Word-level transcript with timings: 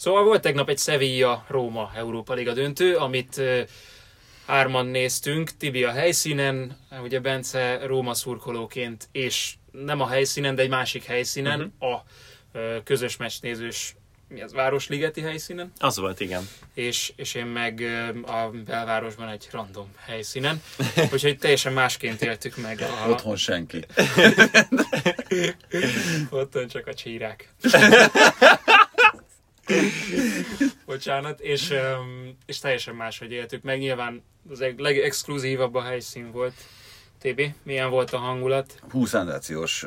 Szóval 0.00 0.24
volt 0.24 0.40
tegnap 0.40 0.68
egy 0.68 0.78
Sevilla-Róma 0.78 1.90
Európa 1.94 2.34
Liga 2.34 2.52
döntő, 2.52 2.96
amit 2.96 3.40
hárman 4.46 4.86
néztünk, 4.86 5.56
Tibi 5.56 5.84
a 5.84 5.90
helyszínen, 5.90 6.76
ugye 7.02 7.20
Bence 7.20 7.86
Róma 7.86 8.14
szurkolóként, 8.14 9.08
és 9.12 9.54
nem 9.70 10.00
a 10.00 10.08
helyszínen, 10.08 10.54
de 10.54 10.62
egy 10.62 10.68
másik 10.68 11.04
helyszínen, 11.04 11.72
uh-huh. 11.78 11.92
a 11.92 12.04
közös 12.84 13.16
meccsnézős 13.16 13.94
mi 14.28 14.42
az, 14.42 14.52
Városligeti 14.52 15.20
helyszínen, 15.20 15.72
Az 15.78 15.98
volt, 15.98 16.20
igen. 16.20 16.48
és, 16.74 17.12
és 17.16 17.34
én 17.34 17.46
meg 17.46 17.80
a 18.26 18.50
belvárosban 18.64 19.28
egy 19.28 19.48
random 19.50 19.88
helyszínen, 19.96 20.62
úgyhogy 21.12 21.38
teljesen 21.38 21.72
másként 21.72 22.22
éltük 22.22 22.56
meg. 22.56 22.80
A, 22.80 23.08
Otthon 23.08 23.36
senki. 23.36 23.80
Otthon 26.30 26.68
csak 26.68 26.86
a 26.86 26.94
csírák. 26.94 27.54
Bocsánat, 30.86 31.40
és, 31.40 31.74
és 32.46 32.58
teljesen 32.58 32.94
máshogy 32.94 33.32
éltük 33.32 33.62
meg. 33.62 33.78
Nyilván 33.78 34.22
az 34.50 34.60
eg- 34.60 34.80
legexkluzívabb 34.80 35.74
a 35.74 35.82
helyszín 35.82 36.30
volt. 36.32 36.54
TB, 37.18 37.40
milyen 37.62 37.90
volt 37.90 38.12
a 38.12 38.18
hangulat? 38.18 38.82
Hú, 38.90 39.04
szenzációs. 39.06 39.86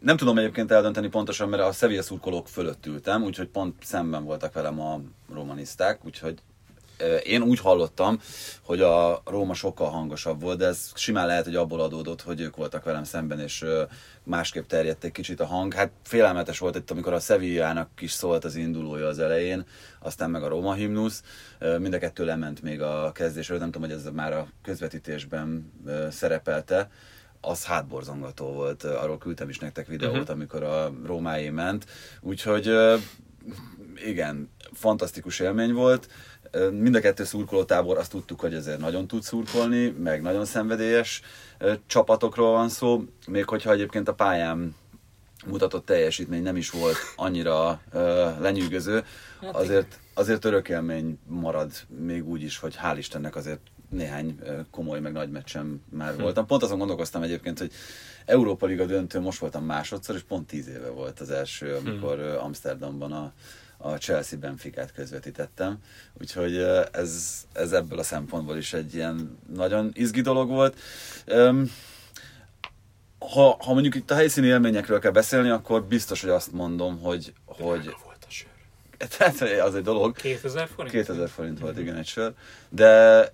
Nem 0.00 0.16
tudom 0.16 0.38
egyébként 0.38 0.70
eldönteni 0.70 1.08
pontosan, 1.08 1.48
mert 1.48 1.62
a 1.62 1.72
Sevilla 1.72 2.02
szurkolók 2.02 2.48
fölött 2.48 2.86
ültem, 2.86 3.22
úgyhogy 3.22 3.48
pont 3.48 3.84
szemben 3.84 4.24
voltak 4.24 4.52
velem 4.52 4.80
a 4.80 5.00
romaniszták, 5.32 6.04
úgyhogy 6.04 6.38
én 7.24 7.42
úgy 7.42 7.58
hallottam, 7.58 8.20
hogy 8.62 8.80
a 8.80 9.22
Róma 9.24 9.54
sokkal 9.54 9.90
hangosabb 9.90 10.40
volt, 10.40 10.58
de 10.58 10.66
ez 10.66 10.90
simán 10.94 11.26
lehet, 11.26 11.44
hogy 11.44 11.56
abból 11.56 11.80
adódott, 11.80 12.22
hogy 12.22 12.40
ők 12.40 12.56
voltak 12.56 12.84
velem 12.84 13.04
szemben, 13.04 13.40
és 13.40 13.64
másképp 14.22 14.66
terjedt 14.66 15.04
egy 15.04 15.12
kicsit 15.12 15.40
a 15.40 15.46
hang. 15.46 15.74
Hát 15.74 15.90
félelmetes 16.02 16.58
volt 16.58 16.76
itt, 16.76 16.90
amikor 16.90 17.12
a 17.12 17.20
Sevillának 17.20 17.88
is 18.00 18.12
szólt 18.12 18.44
az 18.44 18.54
indulója 18.54 19.06
az 19.06 19.18
elején, 19.18 19.64
aztán 20.00 20.30
meg 20.30 20.42
a 20.42 20.48
Róma 20.48 20.72
himnusz. 20.72 21.22
Mind 21.78 21.94
a 21.94 21.98
kettő 21.98 22.24
lement 22.24 22.62
még 22.62 22.82
a 22.82 23.12
kezdésről, 23.14 23.58
nem 23.58 23.70
tudom, 23.70 23.88
hogy 23.88 23.98
ez 23.98 24.08
már 24.12 24.32
a 24.32 24.48
közvetítésben 24.62 25.72
szerepelte 26.10 26.90
az 27.40 27.64
hátborzongató 27.64 28.46
volt, 28.46 28.84
arról 28.84 29.18
küldtem 29.18 29.48
is 29.48 29.58
nektek 29.58 29.86
videót, 29.86 30.16
uh-huh. 30.16 30.30
amikor 30.30 30.62
a 30.62 30.92
Rómáé 31.04 31.50
ment, 31.50 31.86
úgyhogy 32.20 32.70
igen, 34.04 34.50
fantasztikus 34.72 35.40
élmény 35.40 35.72
volt. 35.72 36.08
Mind 36.70 36.94
a 36.94 37.00
kettő 37.00 37.24
szurkolótábor 37.24 37.98
azt 37.98 38.10
tudtuk, 38.10 38.40
hogy 38.40 38.54
ezért 38.54 38.78
nagyon 38.78 39.06
tud 39.06 39.22
szurkolni, 39.22 39.88
meg 39.88 40.22
nagyon 40.22 40.44
szenvedélyes 40.44 41.20
csapatokról 41.86 42.50
van 42.50 42.68
szó, 42.68 43.04
még 43.26 43.48
hogyha 43.48 43.72
egyébként 43.72 44.08
a 44.08 44.14
pályán 44.14 44.74
mutatott 45.46 45.84
teljesítmény 45.84 46.42
nem 46.42 46.56
is 46.56 46.70
volt 46.70 46.96
annyira 47.16 47.80
ö, 47.92 48.30
lenyűgöző, 48.40 49.04
azért, 49.52 50.00
azért 50.14 50.44
örök 50.44 50.68
élmény 50.68 51.18
marad 51.26 51.72
még 51.88 52.28
úgy 52.28 52.42
is, 52.42 52.58
hogy 52.58 52.76
hál' 52.82 52.94
Istennek 52.96 53.36
azért 53.36 53.60
néhány 53.88 54.38
komoly, 54.70 55.00
meg 55.00 55.12
nagy 55.12 55.30
meccsem 55.30 55.82
már 55.90 56.16
voltam. 56.16 56.46
Pont 56.46 56.62
azon 56.62 56.78
gondolkoztam 56.78 57.22
egyébként, 57.22 57.58
hogy 57.58 57.72
Európa 58.24 58.66
Liga 58.66 58.84
döntő 58.84 59.20
most 59.20 59.38
voltam 59.38 59.64
másodszor, 59.64 60.14
és 60.14 60.22
pont 60.22 60.46
tíz 60.46 60.68
éve 60.68 60.90
volt 60.90 61.20
az 61.20 61.30
első, 61.30 61.74
amikor 61.74 62.18
ö, 62.18 62.38
Amsterdamban 62.38 63.12
a, 63.12 63.32
a 63.82 63.96
Chelsea 63.96 64.38
Benficát 64.38 64.92
közvetítettem. 64.92 65.78
Úgyhogy 66.20 66.56
ez, 66.92 67.44
ez 67.52 67.72
ebből 67.72 67.98
a 67.98 68.02
szempontból 68.02 68.56
is 68.56 68.72
egy 68.72 68.94
ilyen 68.94 69.38
nagyon 69.54 69.90
izgi 69.94 70.20
dolog 70.20 70.48
volt. 70.48 70.78
Ha, 73.18 73.56
ha 73.60 73.72
mondjuk 73.72 73.94
itt 73.94 74.10
a 74.10 74.14
helyszíni 74.14 74.46
élményekről 74.46 74.98
kell 74.98 75.10
beszélni, 75.10 75.48
akkor 75.48 75.84
biztos, 75.84 76.20
hogy 76.20 76.30
azt 76.30 76.52
mondom, 76.52 77.00
hogy, 77.00 77.32
hogy 77.44 77.84
volt 78.04 78.24
a 78.26 78.30
sör. 78.30 78.48
tehát 79.16 79.40
az 79.40 79.74
egy 79.74 79.82
dolog. 79.82 80.16
2000 80.16 80.68
forint? 80.68 80.94
2000 80.94 81.28
forint 81.28 81.58
volt, 81.58 81.78
igen, 81.78 81.96
egy 81.96 82.06
sör. 82.06 82.32
De 82.68 83.32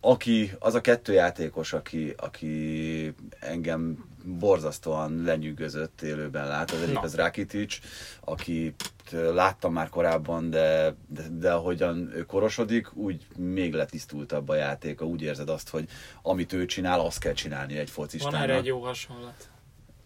aki, 0.00 0.52
az 0.58 0.74
a 0.74 0.80
kettő 0.80 1.12
játékos, 1.12 1.72
aki, 1.72 2.14
aki 2.16 3.14
engem 3.40 4.04
borzasztóan 4.24 5.22
lenyűgözött 5.24 6.02
élőben 6.02 6.46
lát, 6.46 6.70
az 6.70 6.80
egyik 6.82 6.94
Na. 6.94 7.00
az 7.00 7.14
Rakitic, 7.14 7.78
aki 8.20 8.74
láttam 9.10 9.72
már 9.72 9.88
korábban, 9.88 10.50
de, 10.50 10.94
de, 11.08 11.22
de 11.30 11.52
ahogyan 11.52 12.12
ő 12.14 12.24
korosodik, 12.24 12.96
úgy 12.96 13.26
még 13.36 13.74
letisztultabb 13.74 14.48
a 14.48 14.54
játéka, 14.54 15.04
úgy 15.04 15.22
érzed 15.22 15.48
azt, 15.48 15.68
hogy 15.68 15.88
amit 16.22 16.52
ő 16.52 16.64
csinál, 16.64 17.00
azt 17.00 17.18
kell 17.18 17.32
csinálni 17.32 17.72
egy 17.72 17.90
Van 17.94 17.94
focistának. 17.94 18.40
erre 18.42 18.54
egy 18.54 18.66
jó 18.66 18.80
hasonlat. 18.80 19.50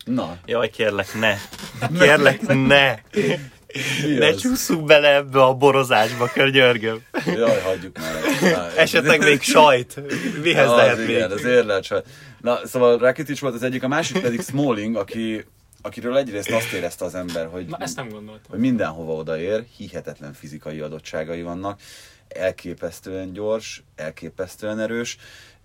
Na, 0.04 0.38
Jaj, 0.46 0.70
kérlek, 0.70 1.14
ne. 1.14 1.34
Kérlek, 2.00 2.46
ne. 2.46 2.94
Ne 4.18 4.26
az? 4.26 4.40
csúszunk 4.40 4.84
bele 4.84 5.14
ebbe 5.14 5.42
a 5.42 5.54
borozásba, 5.54 6.30
környörgöm. 6.32 7.02
Jaj, 7.26 7.60
hagyjuk 7.60 7.98
már. 7.98 8.12
Na, 8.52 8.70
Esetleg 8.82 9.20
még 9.22 9.42
sajt. 9.42 10.00
Mihez 10.42 10.70
az 10.70 10.76
lehet 10.76 10.98
igen, 10.98 11.28
még? 11.28 11.38
az 11.38 11.44
érlelt 11.44 11.84
sajt. 11.84 12.04
Na, 12.40 12.58
szóval 12.64 12.98
Rakitic 12.98 13.38
volt 13.40 13.54
az 13.54 13.62
egyik, 13.62 13.82
a 13.82 13.88
másik 13.88 14.20
pedig 14.22 14.40
Smalling, 14.40 14.96
aki, 14.96 15.44
akiről 15.82 16.16
egyrészt 16.16 16.50
azt 16.50 16.72
érezte 16.72 17.04
az 17.04 17.14
ember, 17.14 17.46
hogy, 17.46 17.66
Na, 17.66 17.76
ezt 17.76 17.96
nem 17.96 18.08
gondoltam. 18.08 18.50
hogy 18.50 18.58
mindenhova 18.58 19.12
odaér, 19.12 19.64
hihetetlen 19.76 20.32
fizikai 20.32 20.80
adottságai 20.80 21.42
vannak, 21.42 21.80
elképesztően 22.28 23.32
gyors, 23.32 23.82
elképesztően 23.94 24.78
erős, 24.78 25.16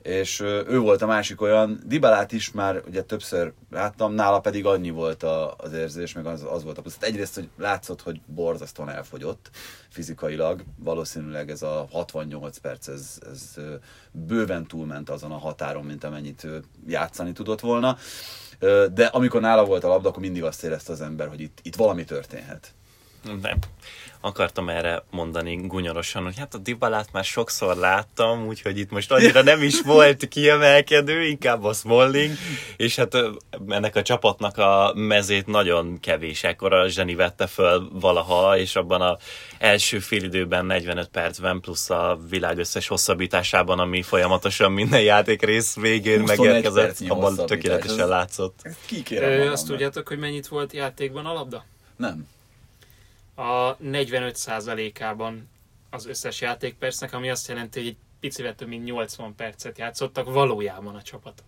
és 0.01 0.39
ő 0.39 0.79
volt 0.79 1.01
a 1.01 1.05
másik 1.05 1.41
olyan, 1.41 1.79
Dibalát 1.85 2.31
is 2.31 2.51
már 2.51 2.81
ugye 2.87 3.01
többször 3.01 3.53
láttam, 3.71 4.13
nála 4.13 4.39
pedig 4.39 4.65
annyi 4.65 4.89
volt 4.89 5.23
a, 5.23 5.53
az 5.57 5.73
érzés, 5.73 6.13
meg 6.13 6.25
az, 6.25 6.45
az 6.49 6.63
volt 6.63 6.77
a 6.77 6.81
plusz. 6.81 6.93
Hát 6.93 7.03
Egyrészt, 7.09 7.35
hogy 7.35 7.49
látszott, 7.57 8.01
hogy 8.01 8.21
borzasztóan 8.25 8.89
elfogyott 8.89 9.49
fizikailag, 9.89 10.63
valószínűleg 10.79 11.49
ez 11.49 11.61
a 11.61 11.87
68 11.91 12.57
perc, 12.57 12.87
ez, 12.87 13.17
ez 13.31 13.55
bőven 14.11 14.67
túlment 14.67 15.09
azon 15.09 15.31
a 15.31 15.37
határon, 15.37 15.85
mint 15.85 16.03
amennyit 16.03 16.47
játszani 16.87 17.31
tudott 17.31 17.59
volna. 17.59 17.97
De 18.93 19.05
amikor 19.11 19.41
nála 19.41 19.65
volt 19.65 19.83
a 19.83 19.87
labda, 19.87 20.09
akkor 20.09 20.21
mindig 20.21 20.43
azt 20.43 20.63
érezte 20.63 20.91
az 20.91 21.01
ember, 21.01 21.27
hogy 21.27 21.41
itt, 21.41 21.59
itt 21.61 21.75
valami 21.75 22.03
történhet. 22.03 22.73
Nem. 23.23 23.57
Akartam 24.23 24.69
erre 24.69 25.03
mondani 25.11 25.55
gunyorosan, 25.55 26.23
hogy 26.23 26.37
hát 26.37 26.53
a 26.53 26.57
Dibalát 26.57 27.11
már 27.11 27.23
sokszor 27.23 27.75
láttam, 27.75 28.47
úgyhogy 28.47 28.77
itt 28.77 28.91
most 28.91 29.11
annyira 29.11 29.41
nem 29.41 29.61
is 29.61 29.81
volt 29.81 30.27
kiemelkedő, 30.27 31.23
inkább 31.23 31.63
a 31.63 31.73
Smalling, 31.73 32.33
és 32.77 32.95
hát 32.95 33.17
ennek 33.67 33.95
a 33.95 34.01
csapatnak 34.01 34.57
a 34.57 34.93
mezét 34.95 35.47
nagyon 35.47 35.99
kevés 35.99 36.43
ekkora 36.43 36.87
zseni 36.87 37.15
vette 37.15 37.47
föl 37.47 37.89
valaha, 37.91 38.57
és 38.57 38.75
abban 38.75 39.01
a 39.01 39.17
első 39.57 39.99
félidőben 39.99 40.65
45 40.65 41.07
percben, 41.07 41.59
plusz 41.59 41.89
a 41.89 42.19
világ 42.29 42.57
összes 42.57 42.87
hosszabbításában, 42.87 43.79
ami 43.79 44.01
folyamatosan 44.01 44.71
minden 44.71 45.01
játékrész 45.01 45.75
végén 45.75 46.19
21 46.19 46.39
megérkezett, 46.39 47.09
abban 47.09 47.45
tökéletesen 47.45 48.07
látszott. 48.07 48.61
Ki 48.85 49.03
kérem 49.03 49.31
Ö, 49.31 49.51
azt 49.51 49.67
tudjátok, 49.67 50.07
hogy 50.07 50.19
mennyit 50.19 50.47
volt 50.47 50.73
játékban 50.73 51.25
a 51.25 51.33
labda? 51.33 51.65
Nem. 51.97 52.27
A 53.41 53.77
45%-ában 53.77 55.49
az 55.89 56.05
összes 56.05 56.41
játékpercnek, 56.41 57.13
ami 57.13 57.29
azt 57.29 57.47
jelenti, 57.47 57.79
hogy 57.79 57.87
egy 57.87 57.97
picivel 58.19 58.55
több 58.55 58.67
mint 58.67 58.85
80 58.85 59.35
percet 59.35 59.77
játszottak 59.77 60.31
valójában 60.33 60.95
a 60.95 61.01
csapatok. 61.01 61.45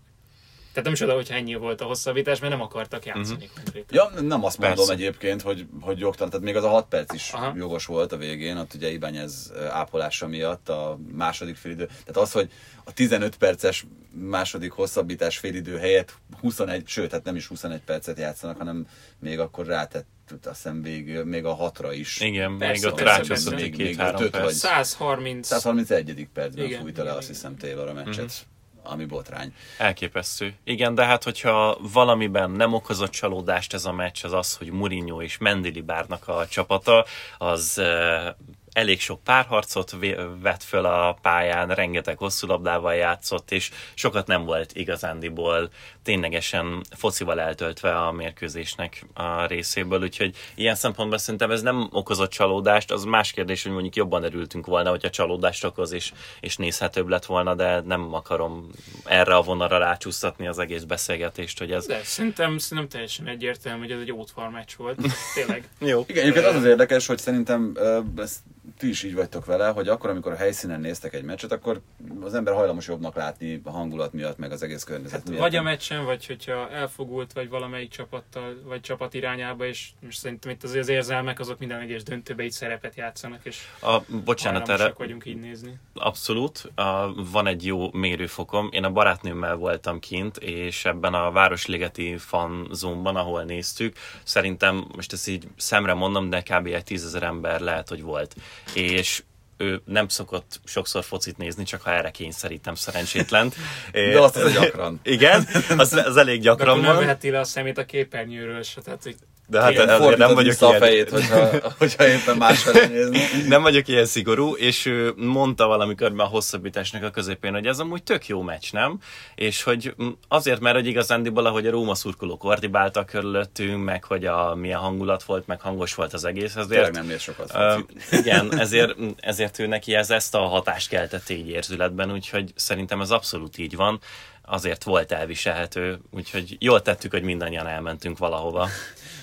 Tehát 0.74 0.84
nem 0.84 0.94
csoda, 0.94 1.14
hogyha 1.14 1.34
ennyi 1.36 1.54
volt 1.56 1.82
a 1.82 1.86
hosszabbítás, 1.86 2.40
mert 2.40 2.52
nem 2.54 2.62
akartak 2.62 3.06
játszani 3.06 3.46
uh-huh. 3.46 3.64
konkrétan. 3.64 4.12
Ja, 4.14 4.22
nem 4.22 4.44
azt 4.44 4.58
mondom 4.58 4.78
Persze. 4.78 4.94
egyébként, 4.94 5.42
hogy, 5.42 5.66
hogy 5.82 6.00
jogtalan, 6.00 6.30
tehát 6.30 6.46
még 6.46 6.56
az 6.56 6.64
a 6.64 6.70
6 6.70 6.86
perc 6.88 7.14
is 7.14 7.32
Aha. 7.32 7.54
Jogos 7.56 7.86
volt 7.86 8.12
a 8.12 8.18
végén, 8.18 8.58
ott 8.58 8.74
ugye 8.74 8.92
Ibányez 8.92 9.52
ápolása 9.70 10.28
miatt 10.28 10.70
a 10.70 11.00
második 11.12 11.56
félidő. 11.56 11.86
Tehát 11.86 12.18
az, 12.18 12.32
hogy 12.32 12.52
a 12.84 12.94
15 12.94 13.36
perces 13.38 13.86
második 14.12 14.72
hosszabbítás 14.72 15.38
félidő 15.38 15.78
helyett 15.78 16.14
21, 16.40 16.88
sőt, 16.88 17.12
hát 17.12 17.24
nem 17.24 17.36
is 17.36 17.48
21 17.48 17.82
percet 17.82 18.18
játszanak, 18.18 18.58
hanem 18.58 18.88
még 19.20 19.40
akkor 19.40 19.66
rátett 19.66 20.06
azt 20.44 20.56
hiszem 20.56 20.76
még, 20.76 21.24
még 21.24 21.46
a 21.46 21.54
hatra 21.54 21.94
is. 21.94 22.20
Igen, 22.20 22.58
Persze, 22.58 22.88
még 22.88 23.04
persze. 23.04 23.52
egy 23.56 23.62
Még- 23.62 23.76
két-három 23.76 24.16
ötöt 24.22 24.32
perc. 24.32 24.44
vagy- 24.44 24.54
130. 24.54 25.48
131. 25.48 26.28
percben 26.34 26.66
Igen, 26.66 26.82
fújta 26.82 26.98
le 27.02 27.06
igen, 27.08 27.18
azt 27.18 27.28
hiszem 27.28 27.58
Taylor 27.58 27.88
a 27.88 27.94
meccset, 27.94 28.16
Mhm. 28.24 28.53
Ami 28.84 29.06
botrány. 29.06 29.54
Elképesztő. 29.78 30.54
Igen, 30.64 30.96
de 30.96 31.06
hát 31.06 31.24
hogyha 31.24 31.78
valamiben 31.94 32.52
nem 32.52 32.74
okozott 32.74 33.12
csalódást 33.12 33.74
ez 33.74 33.86
a 33.86 33.92
meccs, 33.92 34.26
az 34.26 34.34
az, 34.34 34.58
hogy 34.58 34.72
Mourinho 34.72 35.22
és 35.22 35.38
Mendilibárnak 35.38 36.28
a 36.28 36.48
csapata, 36.48 37.06
az 37.38 37.78
eh, 37.78 38.34
elég 38.74 39.00
sok 39.00 39.24
párharcot 39.24 39.96
vett 40.42 40.64
föl 40.64 40.86
a 40.86 41.18
pályán, 41.22 41.68
rengeteg 41.70 42.18
hosszú 42.18 42.48
labdával 42.48 42.94
játszott, 42.94 43.52
és 43.52 43.72
sokat 43.94 44.28
nem 44.28 44.46
volt 44.46 44.76
igazándiból 44.76 45.70
ténylegesen 46.04 46.82
focival 46.96 47.40
eltöltve 47.40 47.96
a 47.96 48.12
mérkőzésnek 48.12 49.06
a 49.14 49.46
részéből, 49.46 50.02
úgyhogy 50.02 50.36
ilyen 50.56 50.76
szempontból 50.76 51.18
szerintem 51.18 51.52
ez 51.52 51.62
nem 51.62 51.90
okozott 51.92 52.32
csalódást, 52.32 52.92
az 52.92 53.04
más 53.04 53.32
kérdés, 53.32 53.64
hogy 53.64 53.72
mondjuk 53.72 53.96
jobban 53.96 54.24
erültünk 54.24 54.66
volna, 54.66 54.90
hogyha 54.90 55.10
csalódást 55.10 55.64
okoz, 55.64 55.92
és, 55.92 56.12
és 56.40 56.58
nézhetőbb 56.58 57.08
lett 57.08 57.26
volna, 57.26 57.56
de 57.56 57.82
nem 57.82 58.14
akarom 58.14 58.70
erre 59.06 59.36
a 59.36 59.42
vonalra 59.42 59.78
rácsúsztatni 59.78 60.48
az 60.48 60.60
egész 60.60 60.84
beszélgetést, 60.84 61.60
hogy 61.60 61.72
ez... 61.72 61.86
De 61.86 62.04
szerintem, 62.04 62.58
szerintem 62.58 62.88
teljesen 62.88 63.28
egyértelmű, 63.28 63.82
hogy 63.82 63.92
ez 63.92 64.00
egy 64.00 64.12
ótvar 64.12 64.50
meccs 64.50 64.72
volt. 64.78 65.00
Tényleg. 65.36 65.70
Jó. 65.80 66.04
Igen, 66.08 66.24
egyébként 66.24 66.46
az 66.46 66.56
az 66.56 66.66
érdekes, 66.66 67.06
hogy 67.06 67.18
szerintem 67.18 67.78
ezt 68.18 68.40
ti 68.78 68.90
is 68.90 69.04
így 69.04 69.16
vagytok 69.16 69.46
vele, 69.46 69.68
hogy 69.68 69.88
akkor, 69.88 70.10
amikor 70.10 70.32
a 70.32 70.36
helyszínen 70.36 70.80
néztek 70.80 71.14
egy 71.14 71.24
meccset, 71.24 71.52
akkor 71.52 71.82
az 72.22 72.34
ember 72.34 72.54
hajlamos 72.54 72.88
jobbnak 72.88 73.16
látni 73.16 73.62
a 73.64 73.70
hangulat 73.72 74.14
miatt, 74.14 74.38
meg 74.38 74.52
az 74.52 74.64
egész 74.64 74.84
környezet 74.84 75.20
hát, 75.20 75.30
miatt. 75.30 75.42
Vagy 75.42 75.56
a 75.56 75.62
meccsen, 75.62 76.06
vagy 76.06 76.26
hogyha 76.26 76.70
elfogult, 76.70 77.34
vagy 77.34 77.50
valamelyik 77.50 77.90
csapattal, 77.90 78.62
vagy 78.66 78.82
csapat 78.82 79.14
irányába, 79.14 79.66
és 79.66 79.90
most 80.00 80.18
szerintem 80.18 80.52
itt 80.52 80.64
az 80.64 80.90
érzelmek, 80.90 81.40
azok 81.40 81.60
minden 81.60 81.80
egyes 81.80 82.04
döntőbe 82.04 82.44
így 82.44 82.52
szerepet 82.52 82.96
játszanak, 82.96 83.40
és 83.44 83.58
a, 83.82 84.00
bocsánat, 84.24 84.70
erre 84.70 84.94
vagyunk 84.98 85.26
így 85.26 85.40
nézni. 85.40 85.80
Abszolút. 85.94 86.72
A, 86.76 87.14
van 87.32 87.48
egy 87.48 87.66
jó 87.66 87.92
mérőfokom. 87.92 88.70
Én 88.72 88.84
a 88.84 88.92
barátnőmmel 88.92 89.56
voltam 89.56 90.00
kint, 90.00 90.38
és 90.38 90.86
ebben 90.86 91.14
a 91.14 91.32
Városligeti 91.32 92.18
fanzónban, 92.18 93.16
ahol 93.16 93.44
néztük, 93.44 93.98
szerintem 94.24 94.86
most 94.96 95.14
ezt 95.14 95.28
így 95.28 95.48
szemre 95.56 95.94
mondom, 95.94 96.30
de 96.30 96.42
kb. 96.42 96.68
egy 96.68 96.84
tízezer 96.84 97.24
ember 97.24 97.60
lehet, 97.60 97.90
hogy 97.90 98.02
volt 98.02 98.36
és 98.74 99.24
ő 99.58 99.82
nem 99.86 100.08
szokott 100.08 100.60
sokszor 100.64 101.04
focit 101.04 101.38
nézni, 101.38 101.64
csak 101.64 101.82
ha 101.82 101.92
erre 101.94 102.12
kényszerítem 102.12 102.76
szerencsétlent. 102.76 103.56
De 103.92 104.20
azt 104.20 104.36
az 104.36 104.54
gyakran. 104.54 105.00
Igen, 105.18 105.48
az, 105.78 105.94
az 105.94 106.18
elég 106.18 106.42
gyakran 106.42 106.80
De 106.80 106.86
van. 106.86 106.96
nem 106.96 107.06
veheti 107.06 107.30
le 107.30 107.40
a 107.40 107.44
szemét 107.44 107.78
a 107.78 107.86
képernyőről 107.86 108.64
se, 108.64 108.82
tehát 108.82 109.04
hogy 109.04 109.16
de 109.48 109.62
hát 109.62 109.78
azért 109.78 110.18
nem 110.18 110.34
vagyok 110.34 110.62
ilyen... 110.62 110.74
a 110.74 110.78
fejét, 110.78 111.10
hogyha, 111.10 111.50
hogyha 111.80 112.08
éppen 112.08 112.38
másfelé 112.38 112.86
nézni. 112.86 113.20
Nem 113.48 113.62
vagyok 113.62 113.88
ilyen 113.88 114.06
szigorú, 114.06 114.56
és 114.56 114.86
ő 114.86 115.14
mondta 115.16 115.68
valamikor 115.68 116.14
a 116.18 116.24
hosszabbításnak 116.24 117.04
a 117.04 117.10
közepén, 117.10 117.54
hogy 117.54 117.66
ez 117.66 117.80
amúgy 117.80 118.04
tök 118.04 118.28
jó 118.28 118.42
meccs, 118.42 118.72
nem? 118.72 119.00
És 119.36 119.64
hogy 119.64 119.96
azért, 120.28 120.60
mert 120.60 120.76
hogy 120.76 120.88
igazándiból, 120.88 121.46
ahogy 121.46 121.68
a 121.68 121.72
Róma 121.72 121.96
szurkolók 121.96 122.44
ordibáltak 122.44 123.06
körülöttünk, 123.06 123.84
meg 123.84 124.04
hogy 124.04 124.26
a, 124.26 124.56
milyen 124.56 124.80
hangulat 124.80 125.24
volt, 125.24 125.48
meg 125.48 125.62
hangos 125.62 125.96
volt 125.96 126.14
az 126.14 126.26
egész, 126.26 126.56
ezért... 126.56 126.70
Tényleg 126.70 126.94
nem 126.94 127.06
néz 127.06 127.22
sokat. 127.22 127.52
Uh, 127.54 127.80
igen, 128.20 128.60
ezért, 128.60 128.96
ezért 129.20 129.60
ő 129.60 129.68
neki 129.68 129.96
ez 129.96 130.10
ezt 130.10 130.36
a 130.36 130.40
hatást 130.40 130.90
keltett 130.90 131.30
így 131.30 131.50
érzületben, 131.50 132.12
úgyhogy 132.12 132.52
szerintem 132.56 133.02
ez 133.02 133.12
abszolút 133.12 133.58
így 133.58 133.76
van 133.76 134.00
azért 134.46 134.84
volt 134.84 135.12
elviselhető, 135.12 136.00
úgyhogy 136.12 136.58
jól 136.60 136.82
tettük, 136.82 137.12
hogy 137.12 137.24
mindannyian 137.24 137.68
elmentünk 137.68 138.18
valahova. 138.18 138.68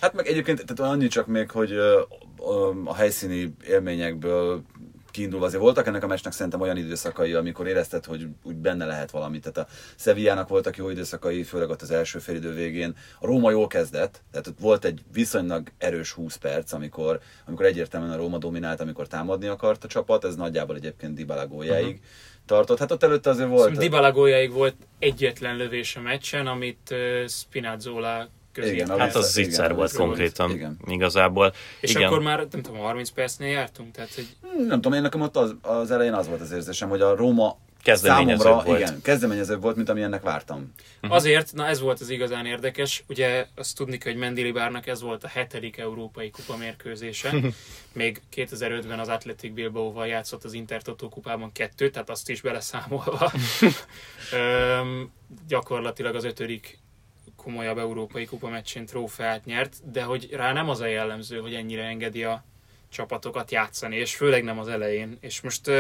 Hát 0.01 0.13
meg 0.13 0.27
egyébként 0.27 0.65
tehát 0.67 0.93
annyi 0.93 1.07
csak 1.07 1.27
még, 1.27 1.51
hogy 1.51 1.73
a 2.85 2.95
helyszíni 2.95 3.55
élményekből 3.67 4.63
kiindulva 5.11 5.47
azért 5.47 5.63
voltak 5.63 5.87
ennek 5.87 6.03
a 6.03 6.07
meccsnek 6.07 6.33
szerintem 6.33 6.61
olyan 6.61 6.77
időszakai, 6.77 7.33
amikor 7.33 7.67
érezted, 7.67 8.05
hogy 8.05 8.27
úgy 8.43 8.55
benne 8.55 8.85
lehet 8.85 9.11
valami. 9.11 9.39
Tehát 9.39 9.59
a 9.59 9.73
Sevillának 9.97 10.49
voltak 10.49 10.77
jó 10.77 10.91
időszakai, 10.91 11.43
főleg 11.43 11.69
ott 11.71 11.83
az 11.83 11.91
első 11.91 12.19
félidő 12.19 12.53
végén. 12.53 12.97
A 13.21 13.27
Róma 13.27 13.51
jól 13.51 13.67
kezdett, 13.67 14.23
tehát 14.31 14.47
ott 14.47 14.59
volt 14.61 14.85
egy 14.85 15.03
viszonylag 15.13 15.69
erős 15.79 16.13
20 16.13 16.37
perc, 16.37 16.73
amikor, 16.73 17.21
amikor 17.47 17.67
egyértelműen 17.67 18.13
a 18.13 18.17
Róma 18.17 18.39
dominált, 18.39 18.81
amikor 18.81 19.07
támadni 19.07 19.47
akart 19.47 19.85
a 19.85 19.89
csapat, 19.89 20.25
ez 20.25 20.37
nagyjából 20.37 20.77
egyébként 20.77 21.15
Dybala 21.15 21.47
góljáig. 21.47 21.87
Uh-huh 21.87 22.01
tartott. 22.50 22.79
Hát 22.79 22.91
ott 22.91 23.02
előtte 23.02 23.31
azért 23.31 23.49
volt... 23.49 23.62
Szóval 23.62 23.79
Dybala 23.79 24.12
góljáig 24.12 24.52
volt 24.52 24.75
egyetlen 24.99 25.56
lövés 25.56 25.97
a 25.97 26.00
meccsen, 26.00 26.47
amit 26.47 26.94
Spinazzola 27.26 28.29
közé. 28.52 28.73
Igen, 28.73 28.99
hát 28.99 29.14
az 29.14 29.32
zicser 29.32 29.75
volt 29.75 29.93
konkrétan 29.93 30.50
igen. 30.50 30.79
igazából. 30.87 31.52
És 31.81 31.91
igen. 31.91 32.02
akkor 32.02 32.23
már, 32.23 32.47
nem 32.50 32.62
tudom, 32.62 32.81
30 32.81 33.11
percnél 33.11 33.49
jártunk? 33.49 33.91
Tehát, 33.91 34.14
hogy... 34.14 34.26
Nem 34.56 34.81
tudom, 34.81 34.93
én 34.93 35.02
nekem 35.02 35.20
ott 35.20 35.37
az, 35.37 35.55
az 35.62 35.91
elején 35.91 36.12
az 36.12 36.29
volt 36.29 36.41
az 36.41 36.52
érzésem, 36.52 36.88
hogy 36.88 37.00
a 37.00 37.17
Róma 37.17 37.58
kezdeményező 37.82 38.43
számomra, 38.43 38.65
volt. 38.65 38.81
Igen, 38.81 39.00
kezdeményezőbb 39.03 39.62
volt, 39.62 39.77
mint 39.77 39.88
amilyennek 39.88 40.23
vártam. 40.23 40.73
Uh-huh. 40.97 41.17
Azért, 41.17 41.53
na 41.53 41.67
ez 41.67 41.81
volt 41.81 42.00
az 42.00 42.11
igazán 42.11 42.47
érdekes, 42.47 43.05
ugye 43.09 43.47
azt 43.55 43.77
tudni 43.77 43.99
kell, 43.99 44.12
hogy 44.12 44.21
Mendilibárnak 44.21 44.87
ez 44.87 45.00
volt 45.03 45.25
a 45.25 45.29
hetedik 45.29 45.79
európai 45.79 46.31
kupa 46.31 46.56
mérkőzése. 46.56 47.35
Még 47.93 48.23
2005-ben 48.37 48.99
az 48.99 49.09
Athletic 49.09 49.55
Bilbao-val 49.55 50.06
játszott 50.06 50.44
az 50.44 50.53
Intertoto 50.53 51.09
kupában 51.09 51.53
kettő, 51.53 51.91
tehát 51.91 52.11
azt 52.11 52.29
is 52.29 52.41
beleszámolva. 52.41 53.32
Üm, 54.81 55.12
gyakorlatilag 55.49 56.15
az 56.15 56.25
ötödik 56.25 56.79
komolyabb 57.37 57.79
európai 57.79 58.25
kupa 58.25 58.49
meccsén 58.49 58.87
trófeát 58.87 59.44
nyert, 59.44 59.91
de 59.93 60.03
hogy 60.03 60.29
rá 60.33 60.53
nem 60.53 60.69
az 60.69 60.81
a 60.81 60.87
jellemző, 60.87 61.38
hogy 61.38 61.55
ennyire 61.55 61.83
engedi 61.83 62.25
a 62.25 62.44
csapatokat 62.91 63.51
játszani, 63.51 63.97
és 63.97 64.15
főleg 64.15 64.45
nem 64.45 64.59
az 64.59 64.69
elején. 64.69 65.19
És 65.21 65.41
most 65.41 65.71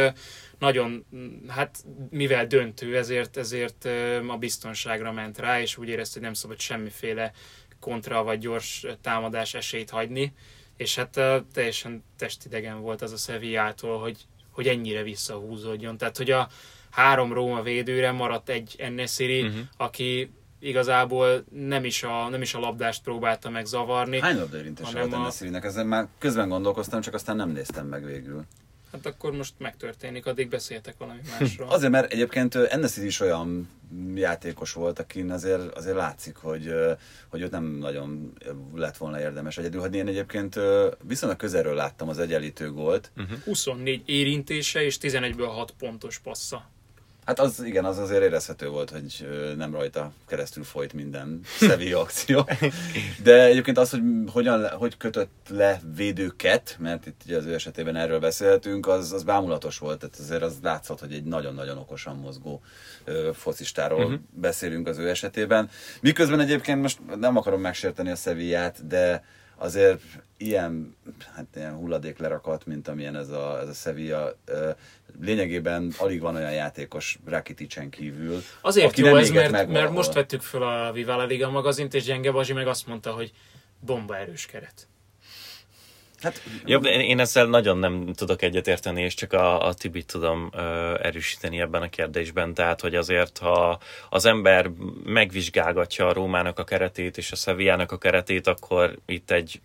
nagyon, 0.58 1.06
hát 1.48 1.84
mivel 2.10 2.46
döntő, 2.46 2.96
ezért, 2.96 3.36
ezért 3.36 3.84
a 4.28 4.36
biztonságra 4.36 5.12
ment 5.12 5.38
rá, 5.38 5.60
és 5.60 5.76
úgy 5.76 5.88
érezte, 5.88 6.12
hogy 6.14 6.22
nem 6.22 6.34
szabad 6.34 6.60
semmiféle 6.60 7.32
kontra 7.80 8.22
vagy 8.22 8.38
gyors 8.38 8.86
támadás 9.00 9.54
esélyt 9.54 9.90
hagyni, 9.90 10.32
és 10.76 10.94
hát 10.94 11.20
teljesen 11.52 12.04
testidegen 12.18 12.80
volt 12.80 13.02
az 13.02 13.12
a 13.12 13.16
Sevillától, 13.16 13.98
hogy, 13.98 14.16
hogy 14.50 14.66
ennyire 14.68 15.02
visszahúzódjon. 15.02 15.96
Tehát, 15.96 16.16
hogy 16.16 16.30
a 16.30 16.48
három 16.90 17.32
Róma 17.32 17.62
védőre 17.62 18.10
maradt 18.10 18.48
egy 18.48 18.74
Ennesziri, 18.78 19.42
uh-huh. 19.42 19.60
aki 19.76 20.30
igazából 20.60 21.44
nem 21.50 21.84
is 21.84 22.02
a, 22.02 22.28
nem 22.28 22.42
is 22.42 22.54
a 22.54 22.58
labdást 22.58 23.02
próbálta 23.02 23.50
meg 23.50 23.64
zavarni. 23.64 24.20
Hány 24.20 24.38
labdaérintés 24.38 24.92
volt 24.92 25.12
a... 25.12 25.30
Szírinek? 25.30 25.64
Ezen 25.64 25.86
már 25.86 26.06
közben 26.18 26.48
gondolkoztam, 26.48 27.00
csak 27.00 27.14
aztán 27.14 27.36
nem 27.36 27.50
néztem 27.50 27.86
meg 27.86 28.04
végül. 28.04 28.44
Hát 28.92 29.06
akkor 29.06 29.32
most 29.32 29.54
megtörténik, 29.58 30.26
addig 30.26 30.48
beszéltek 30.48 30.94
valami 30.98 31.20
másról. 31.38 31.68
azért, 31.74 31.92
mert 31.92 32.12
egyébként 32.12 32.54
Enneszid 32.54 33.04
is 33.04 33.20
olyan 33.20 33.68
játékos 34.14 34.72
volt, 34.72 34.98
akin 34.98 35.30
azért, 35.30 35.76
azért 35.76 35.96
látszik, 35.96 36.36
hogy, 36.36 36.74
hogy 37.28 37.40
őt 37.40 37.50
nem 37.50 37.64
nagyon 37.64 38.32
lett 38.74 38.96
volna 38.96 39.20
érdemes 39.20 39.58
egyedül 39.58 39.80
hagyni. 39.80 39.96
Én 39.96 40.06
egyébként 40.06 40.60
viszonylag 41.02 41.38
közelről 41.38 41.74
láttam 41.74 42.08
az 42.08 42.18
egyenlítő 42.18 42.70
gólt. 42.70 43.10
Uh-huh. 43.16 43.38
24 43.44 44.02
érintése 44.06 44.82
és 44.82 44.98
11-ből 45.00 45.50
6 45.52 45.74
pontos 45.78 46.18
passza. 46.18 46.68
Hát 47.30 47.38
az 47.40 47.62
igen, 47.64 47.84
az 47.84 47.98
azért 47.98 48.22
érezhető 48.22 48.68
volt, 48.68 48.90
hogy 48.90 49.28
nem 49.56 49.74
rajta 49.74 50.12
keresztül 50.26 50.64
folyt 50.64 50.92
minden 50.92 51.40
szevi 51.58 51.92
akció. 52.02 52.48
De 53.22 53.44
egyébként 53.44 53.78
az, 53.78 53.90
hogy 53.90 54.00
hogyan, 54.32 54.68
hogy 54.68 54.96
kötött 54.96 55.48
le 55.48 55.80
védőket, 55.96 56.76
mert 56.78 57.06
itt 57.06 57.20
ugye 57.24 57.36
az 57.36 57.44
ő 57.44 57.54
esetében 57.54 57.96
erről 57.96 58.18
beszélhetünk, 58.18 58.86
az, 58.86 59.12
az 59.12 59.22
bámulatos 59.22 59.78
volt, 59.78 59.98
tehát 59.98 60.16
azért 60.18 60.42
az 60.42 60.54
látszott, 60.62 61.00
hogy 61.00 61.12
egy 61.12 61.24
nagyon-nagyon 61.24 61.78
okosan 61.78 62.16
mozgó 62.16 62.60
focistáról 63.32 64.04
uh-huh. 64.04 64.20
beszélünk 64.30 64.88
az 64.88 64.98
ő 64.98 65.08
esetében. 65.08 65.70
Miközben 66.00 66.40
egyébként 66.40 66.82
most 66.82 66.98
nem 67.20 67.36
akarom 67.36 67.60
megsérteni 67.60 68.10
a 68.10 68.16
Sevillát, 68.16 68.86
de 68.86 69.24
azért 69.60 70.00
ilyen, 70.36 70.96
hát 71.34 71.46
ilyen 71.54 71.74
hulladéklerakat, 71.74 72.66
mint 72.66 72.88
amilyen 72.88 73.16
ez 73.16 73.28
a, 73.28 73.58
ez 73.60 73.68
a 73.68 73.72
Sevilla, 73.72 74.36
lényegében 75.20 75.92
alig 75.98 76.20
van 76.20 76.34
olyan 76.36 76.52
játékos 76.52 77.18
Rakiticen 77.24 77.90
kívül. 77.90 78.42
Azért 78.60 78.86
aki 78.86 79.00
jó 79.00 79.16
ez, 79.16 79.30
mert, 79.30 79.68
mert 79.68 79.90
most 79.90 80.12
vettük 80.12 80.40
fel 80.40 80.62
a 80.62 80.92
Vivala 80.92 81.24
Liga 81.24 81.50
magazint, 81.50 81.94
és 81.94 82.04
Gyenge 82.04 82.30
Bazsi 82.30 82.52
meg 82.52 82.66
azt 82.66 82.86
mondta, 82.86 83.12
hogy 83.12 83.32
bomba 83.80 84.16
erős 84.16 84.46
keret. 84.46 84.88
Hát, 86.20 86.42
Jobb, 86.64 86.84
én 86.84 87.20
ezzel 87.20 87.46
nagyon 87.46 87.78
nem 87.78 88.12
tudok 88.12 88.42
egyetérteni, 88.42 89.02
és 89.02 89.14
csak 89.14 89.32
a, 89.32 89.66
a 89.66 89.74
Tibit 89.74 90.06
tudom 90.06 90.50
ö, 90.52 90.94
erősíteni 91.02 91.60
ebben 91.60 91.82
a 91.82 91.88
kérdésben. 91.88 92.54
Tehát, 92.54 92.80
hogy 92.80 92.94
azért, 92.94 93.38
ha 93.38 93.80
az 94.10 94.24
ember 94.24 94.70
megvizsgálgatja 95.04 96.06
a 96.06 96.12
Rómának 96.12 96.58
a 96.58 96.64
keretét 96.64 97.16
és 97.16 97.32
a 97.32 97.36
Szeviának 97.36 97.92
a 97.92 97.98
keretét, 97.98 98.46
akkor 98.46 98.98
itt 99.06 99.30
egy 99.30 99.60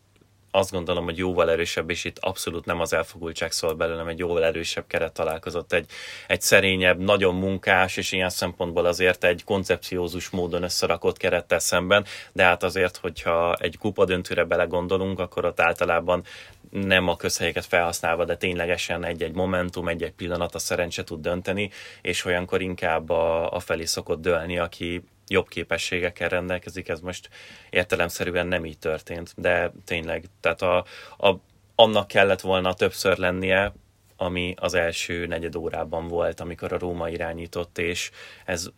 azt 0.56 0.72
gondolom, 0.72 1.04
hogy 1.04 1.18
jóval 1.18 1.52
erősebb, 1.52 1.90
és 1.90 2.04
itt 2.04 2.18
abszolút 2.20 2.66
nem 2.66 2.80
az 2.80 2.94
elfogultság 2.94 3.52
szól 3.52 3.74
belőlem, 3.74 4.08
egy 4.08 4.20
jóval 4.20 4.44
erősebb 4.44 4.88
keret 4.88 5.14
találkozott, 5.14 5.74
egy, 5.74 5.86
egy 6.28 6.42
szerényebb, 6.42 7.00
nagyon 7.00 7.36
munkás, 7.36 7.98
és 7.98 8.12
ilyen 8.12 8.30
szempontból 8.30 8.86
azért 8.86 9.24
egy 9.24 9.44
koncepciózus 9.44 10.30
módon 10.30 10.64
összerakott 10.64 11.18
kerettel 11.18 11.60
szemben, 11.60 12.06
de 12.32 12.44
hát 12.44 12.64
azért, 12.64 12.98
hogyha 12.98 13.54
egy 13.54 13.78
kupa 13.78 14.06
döntőre 14.06 14.44
belegondolunk, 14.44 15.20
akkor 15.20 15.46
ott 15.46 15.60
általában 15.60 16.24
nem 16.72 17.08
a 17.08 17.16
közhelyeket 17.16 17.66
felhasználva, 17.66 18.26
de 18.26 18.38
ténylegesen 18.38 19.06
egy-egy 19.06 19.34
momentum, 19.34 19.88
egy-egy 19.88 20.14
pillanat 20.14 20.56
a 20.56 20.60
szerencse 20.60 21.04
tud 21.04 21.22
dönteni, 21.22 21.70
és 22.02 22.26
olyankor 22.26 22.62
inkább 22.62 23.10
a, 23.10 23.52
a 23.52 23.60
felé 23.60 23.86
szokott 23.86 24.22
dőlni, 24.22 24.58
aki 24.58 25.04
jobb 25.28 25.48
képességekkel 25.48 26.30
rendelkezik, 26.30 26.88
ez 26.88 27.00
most 27.00 27.30
értelemszerűen 27.70 28.48
nem 28.48 28.66
így 28.66 28.78
történt, 28.78 29.34
de 29.38 29.72
tényleg, 29.86 30.26
tehát 30.40 30.62
a, 30.62 30.86
a, 31.18 31.36
annak 31.76 32.08
kellett 32.08 32.42
volna 32.42 32.74
többször 32.74 33.18
lennie, 33.18 33.74
ami 34.18 34.54
az 34.58 34.74
első 34.74 35.26
negyed 35.26 35.56
órában 35.56 36.08
volt, 36.08 36.40
amikor 36.40 36.74
a 36.74 36.78
Róma 36.78 37.10
irányított, 37.10 37.78
és 37.78 38.12
ez 38.46 38.70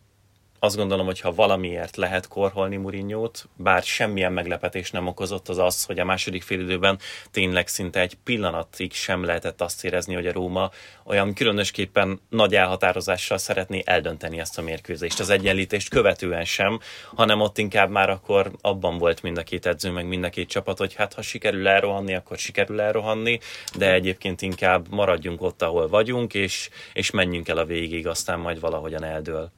azt 0.59 0.75
gondolom, 0.75 1.05
hogy 1.05 1.19
ha 1.19 1.33
valamiért 1.33 1.95
lehet 1.95 2.27
korholni 2.27 2.75
Murinyót, 2.75 3.47
bár 3.55 3.83
semmilyen 3.83 4.33
meglepetés 4.33 4.91
nem 4.91 5.07
okozott 5.07 5.49
az 5.49 5.57
az, 5.57 5.83
hogy 5.83 5.99
a 5.99 6.05
második 6.05 6.43
félidőben 6.43 6.99
tényleg 7.31 7.67
szinte 7.67 7.99
egy 7.99 8.17
pillanatig 8.23 8.93
sem 8.93 9.23
lehetett 9.23 9.61
azt 9.61 9.85
érezni, 9.85 10.13
hogy 10.13 10.27
a 10.27 10.31
Róma 10.31 10.71
olyan 11.03 11.33
különösképpen 11.33 12.21
nagy 12.29 12.55
elhatározással 12.55 13.37
szeretné 13.37 13.81
eldönteni 13.85 14.39
ezt 14.39 14.57
a 14.57 14.61
mérkőzést. 14.61 15.19
Az 15.19 15.29
egyenlítést 15.29 15.89
követően 15.89 16.45
sem, 16.45 16.79
hanem 17.15 17.41
ott 17.41 17.57
inkább 17.57 17.89
már 17.89 18.09
akkor 18.09 18.51
abban 18.61 18.97
volt 18.97 19.21
mind 19.21 19.37
a 19.37 19.43
két 19.43 19.65
edző, 19.65 19.91
meg 19.91 20.07
mind 20.07 20.23
a 20.23 20.29
két 20.29 20.49
csapat, 20.49 20.77
hogy 20.77 20.93
hát 20.93 21.13
ha 21.13 21.21
sikerül 21.21 21.67
elrohanni, 21.67 22.15
akkor 22.15 22.37
sikerül 22.37 22.81
elrohanni, 22.81 23.39
de 23.75 23.93
egyébként 23.93 24.41
inkább 24.41 24.85
maradjunk 24.89 25.41
ott, 25.41 25.61
ahol 25.61 25.87
vagyunk, 25.87 26.33
és, 26.33 26.69
és 26.93 27.11
menjünk 27.11 27.47
el 27.47 27.57
a 27.57 27.65
végig, 27.65 28.07
aztán 28.07 28.39
majd 28.39 28.59
valahogyan 28.59 29.03
eldől. 29.03 29.51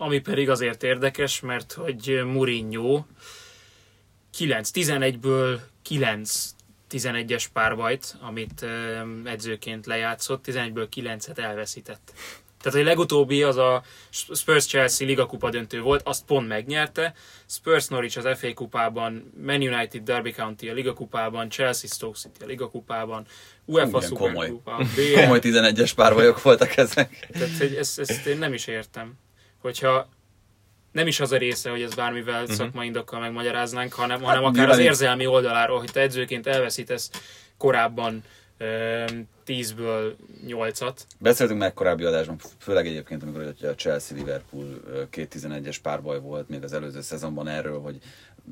Ami 0.00 0.18
pedig 0.18 0.50
azért 0.50 0.82
érdekes, 0.82 1.40
mert 1.40 1.72
hogy 1.72 2.20
Mourinho 2.24 3.04
9-11-ből 4.38 5.58
9 5.82 6.56
11-es 6.90 7.44
párbajt, 7.52 8.16
amit 8.20 8.66
edzőként 9.24 9.86
lejátszott, 9.86 10.44
11-ből 10.48 10.86
9-et 10.96 11.38
elveszített. 11.38 12.12
Tehát 12.62 12.78
a 12.78 12.82
legutóbbi 12.82 13.42
az 13.42 13.56
a 13.56 13.82
Spurs-Chelsea 14.10 15.06
Liga 15.06 15.26
kupa 15.26 15.50
döntő 15.50 15.80
volt, 15.80 16.02
azt 16.04 16.24
pont 16.24 16.48
megnyerte. 16.48 17.14
Spurs 17.46 17.86
Norwich 17.86 18.18
az 18.18 18.38
FA 18.38 18.54
kupában, 18.54 19.32
Man 19.44 19.60
United 19.60 20.02
Derby 20.02 20.32
County 20.32 20.68
a 20.68 20.72
Liga 20.72 20.92
kupában, 20.92 21.50
Chelsea 21.50 21.90
Stoke 21.90 22.18
City 22.18 22.42
a 22.42 22.46
Liga 22.46 22.70
kupában, 22.70 23.26
UEFA 23.64 24.00
Super 24.00 24.18
komoly. 24.18 24.48
Kupa, 24.48 24.84
Komoly 25.14 25.38
11-es 25.42 25.92
párbajok 25.96 26.42
voltak 26.42 26.76
ezek. 26.76 27.28
Tehát 27.32 27.58
hogy 27.58 27.74
ezt, 27.74 27.98
ezt 27.98 28.26
én 28.26 28.38
nem 28.38 28.52
is 28.52 28.66
értem 28.66 29.18
hogyha 29.58 30.08
nem 30.92 31.06
is 31.06 31.20
az 31.20 31.32
a 31.32 31.36
része, 31.36 31.70
hogy 31.70 31.82
ez 31.82 31.94
bármivel 31.94 32.42
uh-huh. 32.42 32.56
szakmai 32.56 32.86
indokkal 32.86 33.20
megmagyaráznánk, 33.20 33.92
hanem, 33.92 34.22
hanem 34.22 34.42
Hát, 34.42 34.52
akár 34.52 34.68
az 34.68 34.78
érzelmi 34.78 35.26
oldaláról, 35.26 35.78
hogy 35.78 35.90
te 35.92 36.00
edzőként 36.00 36.46
elveszítesz 36.46 37.10
korábban 37.56 38.22
10-ből 39.46 40.14
8-at. 40.46 40.96
Beszéltünk 41.18 41.58
meg 41.58 41.74
korábbi 41.74 42.04
adásban, 42.04 42.36
főleg 42.58 42.86
egyébként, 42.86 43.22
amikor 43.22 43.54
a 43.62 43.74
Chelsea-Liverpool 43.74 44.80
ö, 44.86 45.08
két 45.10 45.34
11-es 45.38 45.76
párbaj 45.82 46.20
volt 46.20 46.48
még 46.48 46.62
az 46.62 46.72
előző 46.72 47.00
szezonban 47.00 47.48
erről, 47.48 47.80
hogy 47.80 47.98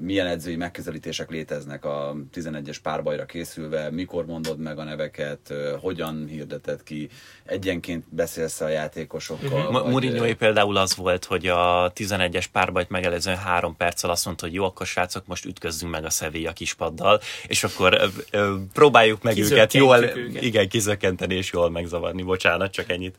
milyen 0.00 0.26
edzői 0.26 0.56
megközelítések 0.56 1.30
léteznek 1.30 1.84
a 1.84 2.16
11-es 2.34 2.76
párbajra 2.82 3.24
készülve, 3.24 3.90
mikor 3.90 4.26
mondod 4.26 4.58
meg 4.58 4.78
a 4.78 4.84
neveket, 4.84 5.54
hogyan 5.80 6.26
hirdeted 6.26 6.82
ki, 6.82 7.08
egyenként 7.44 8.04
beszélsz 8.08 8.60
a 8.60 8.68
játékosokkal. 8.68 9.74
Ö, 9.74 9.88
Mourinhoé 9.90 10.32
például 10.32 10.76
az 10.76 10.96
volt, 10.96 11.24
hogy 11.24 11.46
a 11.46 11.92
11-es 11.94 12.44
párbajt 12.52 12.88
megelőzően 12.88 13.36
három 13.36 13.76
perccel 13.76 14.10
azt 14.10 14.24
mondta, 14.24 14.44
hogy 14.44 14.54
jó, 14.54 14.64
akkor 14.64 14.86
srácok, 14.86 15.26
most 15.26 15.44
ütközzünk 15.44 15.92
meg 15.92 16.04
a 16.04 16.10
Sevilla 16.10 16.52
kispaddal, 16.52 17.20
és 17.46 17.64
akkor 17.64 17.94
ö, 17.94 18.06
ö, 18.38 18.54
próbáljuk 18.72 19.22
meg 19.22 19.38
őket 19.38 19.72
jól, 19.72 20.02
őket. 20.02 20.42
igen, 20.42 20.68
kizökkenteni 20.68 21.34
és 21.34 21.52
jól 21.52 21.70
megzavarni. 21.70 22.22
Bocsánat, 22.22 22.72
csak 22.72 22.90
ennyit. 22.90 23.16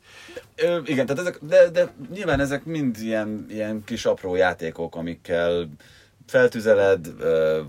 Ö, 0.56 0.78
igen, 0.84 1.06
tehát 1.06 1.20
ezek, 1.20 1.38
de, 1.42 1.68
de 1.70 1.92
nyilván 2.14 2.40
ezek 2.40 2.64
mind 2.64 2.96
ilyen, 3.00 3.46
ilyen 3.50 3.82
kis 3.84 4.04
apró 4.04 4.34
játékok, 4.34 4.96
amikkel 4.96 5.68
feltüzeled, 6.28 7.06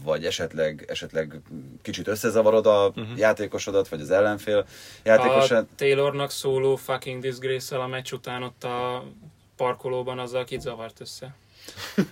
vagy 0.03 0.25
esetleg, 0.25 0.85
esetleg 0.87 1.41
kicsit 1.81 2.07
összezavarod 2.07 2.65
a 2.65 2.87
uh-huh. 2.87 3.17
játékosodat, 3.17 3.87
vagy 3.87 4.01
az 4.01 4.11
ellenfél 4.11 4.65
játékosát. 5.03 5.63
A 5.63 5.75
Taylornak 5.75 6.31
szóló 6.31 6.75
fucking 6.75 7.21
disgrace 7.21 7.77
a 7.77 7.87
meccs 7.87 8.11
után 8.11 8.43
ott 8.43 8.63
a 8.63 9.03
parkolóban 9.55 10.19
azzal 10.19 10.43
kit 10.43 10.61
zavart 10.61 11.01
össze. 11.01 11.35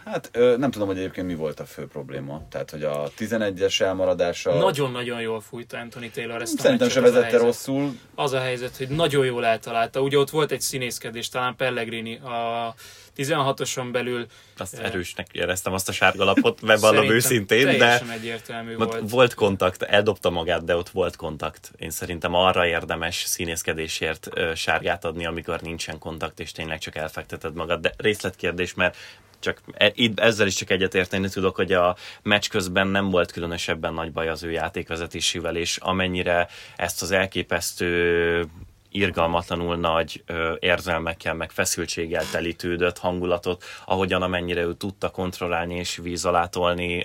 Hát 0.05 0.29
ö, 0.33 0.57
nem 0.57 0.71
tudom, 0.71 0.87
hogy 0.87 0.97
egyébként 0.97 1.27
mi 1.27 1.35
volt 1.35 1.59
a 1.59 1.65
fő 1.65 1.87
probléma. 1.87 2.41
Tehát, 2.49 2.71
hogy 2.71 2.83
a 2.83 3.11
11-es 3.17 3.81
elmaradása... 3.81 4.53
Nagyon-nagyon 4.57 5.21
jól 5.21 5.41
fújta 5.41 5.77
Anthony 5.77 6.11
Taylor 6.13 6.41
ezt 6.41 6.59
a 6.59 6.61
Szerintem 6.61 6.89
se 6.89 7.01
vezette 7.01 7.21
helyzet. 7.21 7.41
rosszul. 7.41 7.99
Az 8.15 8.33
a 8.33 8.39
helyzet, 8.39 8.77
hogy 8.77 8.87
nagyon 8.87 9.25
jól 9.25 9.45
eltalálta. 9.45 10.01
Ugye 10.01 10.17
ott 10.17 10.29
volt 10.29 10.51
egy 10.51 10.61
színészkedés, 10.61 11.29
talán 11.29 11.55
Pellegrini 11.55 12.15
a 12.17 12.75
16-oson 13.17 13.91
belül. 13.91 14.25
Azt 14.57 14.79
erősnek 14.79 15.27
éreztem 15.31 15.73
azt 15.73 15.89
a 15.89 15.91
sárgalapot, 15.91 16.65
bevallom 16.65 17.07
Szerintem 17.07 17.15
őszintén, 17.15 17.77
de 17.77 18.01
egyértelmű 18.13 18.75
volt. 18.75 19.09
volt 19.09 19.33
kontakt, 19.33 19.81
eldobta 19.81 20.29
magát, 20.29 20.63
de 20.63 20.75
ott 20.75 20.89
volt 20.89 21.15
kontakt. 21.15 21.71
Én 21.77 21.89
szerintem 21.89 22.33
arra 22.33 22.65
érdemes 22.67 23.23
színészkedésért 23.25 24.27
sárgát 24.55 25.05
adni, 25.05 25.25
amikor 25.25 25.61
nincsen 25.61 25.99
kontakt, 25.99 26.39
és 26.39 26.51
tényleg 26.51 26.79
csak 26.79 26.95
elfekteted 26.95 27.53
magad. 27.53 27.79
De 27.81 27.93
részletkérdés, 27.97 28.73
mert 28.73 28.97
csak 29.39 29.61
e- 29.73 29.93
ezzel 30.15 30.47
is 30.47 30.55
csak 30.55 30.69
egyetérteni 30.69 31.29
tudok, 31.29 31.55
hogy 31.55 31.71
a 31.71 31.95
meccs 32.23 32.49
közben 32.49 32.87
nem 32.87 33.09
volt 33.09 33.31
különösebben 33.31 33.93
nagy 33.93 34.11
baj 34.11 34.29
az 34.29 34.43
ő 34.43 34.51
játékvezetésével, 34.51 35.55
és 35.55 35.77
amennyire 35.77 36.47
ezt 36.75 37.01
az 37.01 37.11
elképesztő 37.11 38.47
irgalmatlanul 38.91 39.75
nagy 39.75 40.23
ö, 40.25 40.55
érzelmekkel, 40.59 41.33
meg 41.33 41.51
feszültséggel 41.51 42.23
telítődött 42.31 42.97
hangulatot, 42.97 43.63
ahogyan 43.85 44.21
amennyire 44.21 44.61
ő 44.61 44.73
tudta 44.73 45.09
kontrollálni 45.09 45.75
és 45.75 45.97
víz 45.97 46.25
alá 46.25 46.49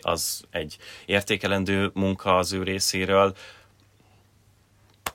az 0.01 0.45
egy 0.51 0.77
értékelendő 1.07 1.91
munka 1.95 2.37
az 2.37 2.53
ő 2.53 2.63
részéről. 2.63 3.35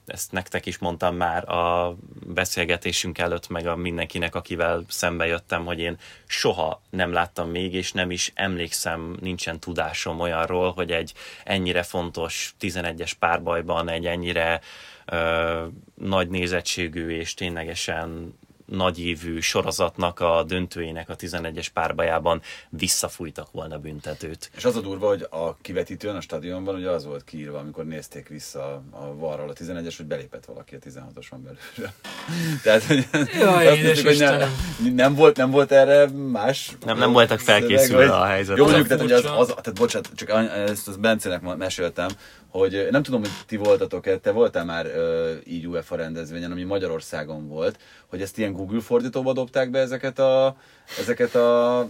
Ezt 0.07 0.31
nektek 0.31 0.65
is 0.65 0.77
mondtam 0.77 1.15
már 1.15 1.49
a 1.49 1.95
beszélgetésünk 2.25 3.17
előtt, 3.17 3.47
meg 3.49 3.67
a 3.67 3.75
mindenkinek, 3.75 4.35
akivel 4.35 4.85
szembe 4.87 5.25
jöttem, 5.25 5.65
hogy 5.65 5.79
én 5.79 5.97
soha 6.25 6.81
nem 6.89 7.13
láttam 7.13 7.49
még, 7.49 7.73
és 7.73 7.91
nem 7.91 8.11
is 8.11 8.31
emlékszem, 8.35 9.17
nincsen 9.21 9.59
tudásom 9.59 10.19
olyanról, 10.19 10.71
hogy 10.71 10.91
egy 10.91 11.13
ennyire 11.43 11.83
fontos 11.83 12.55
11-es 12.59 13.11
párbajban, 13.19 13.89
egy 13.89 14.05
ennyire 14.05 14.61
ö, 15.05 15.65
nagy 15.95 16.29
nézettségű 16.29 17.09
és 17.09 17.33
ténylegesen 17.33 18.37
nagyívű 18.67 19.39
sorozatnak 19.39 20.19
a 20.19 20.43
döntőjének 20.47 21.09
a 21.09 21.15
11-es 21.15 21.67
párbajában 21.73 22.41
visszafújtak 22.69 23.51
volna 23.51 23.77
büntetőt. 23.77 24.51
És 24.55 24.65
az 24.65 24.75
a 24.75 24.81
durva, 24.81 25.07
hogy 25.07 25.27
a 25.29 25.57
kivetítőn, 25.61 26.15
a 26.15 26.21
stadionban 26.21 26.75
ugye 26.75 26.89
az 26.89 27.05
volt 27.05 27.23
kiírva, 27.23 27.57
amikor 27.57 27.85
nézték 27.85 28.27
vissza 28.27 28.81
a 28.91 29.15
varral 29.15 29.49
a 29.49 29.53
11-es, 29.53 29.93
hogy 29.97 30.05
belépett 30.05 30.45
valaki 30.45 30.75
a 30.75 30.77
16-oson 30.77 31.39
belül. 31.43 31.89
Tehát, 32.63 32.83
hogy 32.83 33.07
Jaj, 33.39 33.91
azt 33.91 34.01
hogy 34.01 34.17
nem, 34.17 34.49
nem, 34.95 35.15
volt, 35.15 35.37
nem 35.37 35.51
volt 35.51 35.71
erre 35.71 36.07
más... 36.09 36.71
Nem- 36.85 36.97
nem 36.97 37.11
voltak 37.11 37.39
felkészülve 37.39 38.15
a 38.15 38.25
helyzetre. 38.25 38.61
Jó, 38.61 38.63
mondjuk, 38.63 38.87
tehát, 38.87 39.01
hogy 39.01 39.11
az, 39.11 39.25
az, 39.25 39.47
tehát 39.47 39.73
bocsánat, 39.73 40.09
csak 40.15 40.29
ezt 40.69 40.87
az 40.87 40.95
Bencének 40.95 41.55
meséltem, 41.57 42.09
hogy 42.49 42.87
nem 42.91 43.03
tudom, 43.03 43.19
hogy 43.19 43.31
ti 43.45 43.55
voltatok-e, 43.55 44.17
te 44.17 44.31
voltál 44.31 44.65
már 44.65 44.85
ö, 44.85 45.33
így 45.45 45.67
UEFA 45.67 45.95
rendezvényen, 45.95 46.51
ami 46.51 46.63
Magyarországon 46.63 47.47
volt, 47.47 47.79
hogy 48.07 48.21
ezt 48.21 48.37
ilyen 48.37 48.53
Google 48.53 48.81
fordítóba 48.81 49.33
dobták 49.33 49.69
be 49.69 49.79
ezeket 49.79 50.19
a, 50.19 50.57
ezeket 50.99 51.35
a 51.35 51.89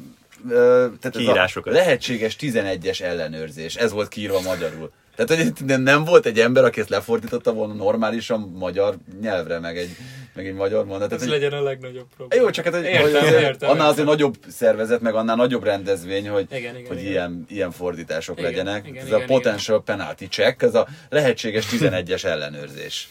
ö, 0.50 0.88
tehát 1.00 1.16
ez 1.16 1.54
a 1.56 1.62
lehetséges 1.64 2.36
11-es 2.40 3.02
ellenőrzés, 3.02 3.76
ez 3.76 3.92
volt 3.92 4.08
kiírva 4.08 4.42
magyarul. 4.42 4.92
Tehát, 5.26 5.44
hogy 5.44 5.66
nem, 5.66 5.82
nem 5.82 6.04
volt 6.04 6.26
egy 6.26 6.40
ember, 6.40 6.64
aki 6.64 6.80
ezt 6.80 6.90
lefordította 6.90 7.54
volna 7.54 7.74
normálisan 7.74 8.40
magyar 8.56 8.98
nyelvre, 9.22 9.60
meg 9.60 9.78
egy, 9.78 9.90
meg 10.34 10.48
egy 10.48 10.54
magyar 10.54 10.86
mondat. 10.86 11.14
Ez 11.14 11.20
hogy, 11.20 11.30
legyen 11.30 11.52
a 11.54 11.62
legnagyobb 11.62 12.08
probléma. 12.16 12.44
jó, 12.44 12.50
csak 12.50 12.66
hát, 12.66 12.74
hogy, 12.74 12.84
Értem, 12.84 13.02
hogy 13.02 13.16
azért, 13.16 13.42
értem, 13.42 13.70
annál 13.70 13.72
értem. 13.72 13.88
azért 13.88 14.08
nagyobb 14.08 14.36
szervezet, 14.48 15.02
meg 15.02 15.16
annál 15.16 15.36
nagyobb 15.36 15.64
rendezvény, 15.64 16.30
hogy, 16.30 16.48
Igen, 16.52 16.76
igen, 16.76 16.88
hogy 16.88 16.98
igen. 17.00 17.12
Ilyen, 17.12 17.46
ilyen 17.50 17.72
fordítások 17.72 18.40
Igen, 18.40 18.52
legyenek. 18.52 18.88
igen, 18.88 19.02
ez 19.02 19.08
igen, 19.08 19.22
a 19.22 19.26
potential 19.26 19.84
penalty 19.84 20.26
check, 20.30 20.62
ez 20.62 20.76
a 20.76 20.88
lehetséges 21.10 21.66
11-es 21.72 22.24
ellenőrzés. 22.34 23.10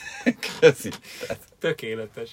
Köszi. 0.60 0.90
Tehát, 1.20 1.38
Tökéletes. 1.60 2.30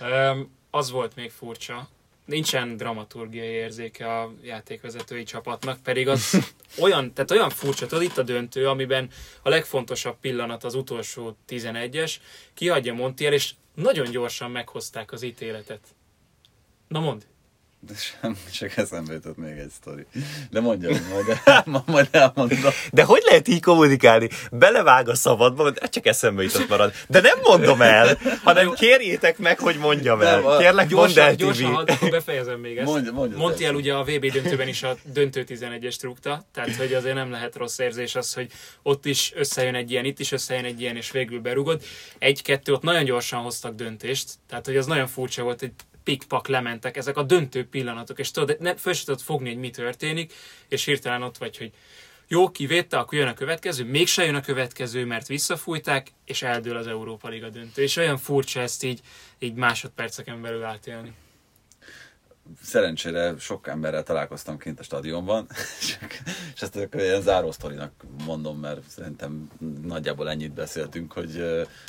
Um, 0.00 0.52
az 0.70 0.90
volt 0.90 1.16
még 1.16 1.30
furcsa. 1.30 1.88
Nincsen 2.24 2.76
dramaturgiai 2.76 3.48
érzéke 3.48 4.20
a 4.20 4.32
játékvezetői 4.42 5.22
csapatnak, 5.22 5.82
pedig 5.82 6.08
az 6.08 6.52
olyan, 6.82 7.12
tehát 7.12 7.30
olyan 7.30 7.50
furcsa, 7.50 7.86
tudod, 7.86 8.04
itt 8.04 8.18
a 8.18 8.22
döntő, 8.22 8.68
amiben 8.68 9.10
a 9.42 9.48
legfontosabb 9.48 10.16
pillanat 10.20 10.64
az 10.64 10.74
utolsó 10.74 11.36
11-es, 11.48 12.14
kiadja 12.54 12.94
Montiel, 12.94 13.32
és 13.32 13.52
nagyon 13.74 14.10
gyorsan 14.10 14.50
meghozták 14.50 15.12
az 15.12 15.22
ítéletet. 15.22 15.80
Na 16.88 17.00
mondd. 17.00 17.20
De 17.86 17.94
sem, 17.94 18.36
csak 18.52 18.76
eszembe 18.76 19.12
jutott 19.12 19.36
még 19.36 19.58
egy 19.58 19.70
sztori. 19.80 20.06
De 20.50 20.60
mondja, 20.60 20.88
majd, 20.88 21.40
el, 21.44 21.64
majd 21.86 22.08
elmondom. 22.10 22.58
De 22.92 23.02
hogy 23.02 23.22
lehet 23.26 23.48
így 23.48 23.60
kommunikálni? 23.62 24.28
Belevág 24.50 25.08
a 25.08 25.14
szabadba, 25.14 25.70
de 25.70 25.86
csak 25.88 26.06
eszembe 26.06 26.42
jutott 26.42 26.68
marad. 26.68 26.92
De 27.08 27.20
nem 27.20 27.38
mondom 27.42 27.82
el, 27.82 28.18
hanem 28.42 28.72
kérjétek 28.72 29.38
meg, 29.38 29.58
hogy 29.58 29.76
mondjam 29.76 30.20
el. 30.20 30.40
Nem, 30.40 30.58
Kérlek, 30.58 30.90
mondd 30.90 31.18
el, 31.18 31.34
Gyorsan, 31.34 31.36
gyorsan, 31.36 31.72
hadd, 31.74 31.90
akkor 31.90 32.10
befejezem 32.10 32.60
még 32.60 32.76
ezt. 32.76 32.86
Mondja- 32.86 33.12
mondja, 33.12 33.36
Montiel 33.38 33.72
persze. 33.72 33.76
ugye 33.76 33.94
a 33.94 34.04
VB 34.04 34.32
döntőben 34.32 34.68
is 34.68 34.82
a 34.82 34.96
döntő 35.04 35.44
11-es 35.48 35.96
trukta, 35.96 36.44
tehát 36.52 36.76
hogy 36.76 36.92
azért 36.94 37.14
nem 37.14 37.30
lehet 37.30 37.56
rossz 37.56 37.78
érzés 37.78 38.14
az, 38.14 38.34
hogy 38.34 38.50
ott 38.82 39.06
is 39.06 39.32
összejön 39.34 39.74
egy 39.74 39.90
ilyen, 39.90 40.04
itt 40.04 40.18
is 40.20 40.32
összejön 40.32 40.64
egy 40.64 40.80
ilyen, 40.80 40.96
és 40.96 41.10
végül 41.10 41.40
berugod. 41.40 41.82
Egy-kettő 42.18 42.72
ott 42.72 42.82
nagyon 42.82 43.04
gyorsan 43.04 43.40
hoztak 43.42 43.74
döntést, 43.74 44.30
tehát 44.48 44.66
hogy 44.66 44.76
az 44.76 44.86
nagyon 44.86 45.06
furcsa 45.06 45.42
volt, 45.42 45.60
hogy 45.60 45.72
pikpak 46.04 46.48
lementek, 46.48 46.96
ezek 46.96 47.16
a 47.16 47.22
döntő 47.22 47.68
pillanatok, 47.68 48.18
és 48.18 48.30
tudod, 48.30 48.56
ne, 48.60 48.76
föl 48.76 48.92
se 48.92 49.04
tudod 49.04 49.20
fogni, 49.20 49.48
hogy 49.48 49.58
mi 49.58 49.70
történik, 49.70 50.32
és 50.68 50.84
hirtelen 50.84 51.22
ott 51.22 51.38
vagy, 51.38 51.56
hogy 51.56 51.72
jó, 52.28 52.50
kivédte, 52.50 52.98
akkor 52.98 53.18
jön 53.18 53.28
a 53.28 53.34
következő, 53.34 53.84
mégse 53.84 54.24
jön 54.24 54.34
a 54.34 54.40
következő, 54.40 55.04
mert 55.04 55.26
visszafújták, 55.26 56.12
és 56.24 56.42
eldől 56.42 56.76
az 56.76 56.86
Európa 56.86 57.28
Liga 57.28 57.48
döntő. 57.48 57.82
És 57.82 57.96
olyan 57.96 58.18
furcsa 58.18 58.60
ezt 58.60 58.84
így, 58.84 59.00
így 59.38 59.54
másodperceken 59.54 60.42
belül 60.42 60.64
átélni. 60.64 61.12
Szerencsére 62.62 63.34
sok 63.38 63.66
emberrel 63.66 64.02
találkoztam 64.02 64.58
kint 64.58 64.80
a 64.80 64.82
stadionban, 64.82 65.46
és 66.54 66.62
ezt 66.62 66.76
akkor 66.76 67.00
ilyen 67.00 67.22
záró 67.22 67.52
sztorinak 67.52 67.92
mondom, 68.26 68.58
mert 68.58 68.88
szerintem 68.88 69.50
nagyjából 69.82 70.30
ennyit 70.30 70.52
beszéltünk, 70.52 71.12
hogy, 71.12 71.44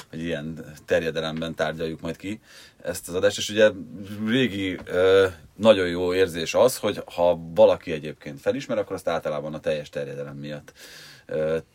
hogy 0.09 0.21
ilyen 0.21 0.65
terjedelemben 0.85 1.55
tárgyaljuk 1.55 2.01
majd 2.01 2.15
ki 2.15 2.39
ezt 2.83 3.07
az 3.09 3.15
adást, 3.15 3.37
és 3.37 3.49
ugye 3.49 3.69
régi 4.27 4.79
nagyon 5.55 5.87
jó 5.87 6.13
érzés 6.13 6.53
az, 6.53 6.77
hogy 6.77 7.03
ha 7.05 7.39
valaki 7.53 7.91
egyébként 7.91 8.39
felismer, 8.39 8.77
akkor 8.77 8.95
azt 8.95 9.07
általában 9.07 9.53
a 9.53 9.59
teljes 9.59 9.89
terjedelem 9.89 10.35
miatt 10.35 10.73